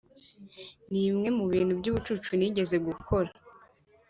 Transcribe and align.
]nibimwe 0.89 1.29
mubintu 1.37 1.71
byubucucu 1.79 2.29
nigeze 2.39 2.75
gukora. 2.87 3.31